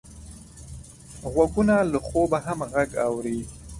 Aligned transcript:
غوږونه 1.33 1.75
له 1.91 1.99
خوبه 2.07 2.37
هم 2.45 2.59
غږ 2.73 2.89
اوري 3.07 3.39